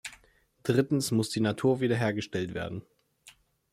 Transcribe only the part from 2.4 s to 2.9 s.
werden.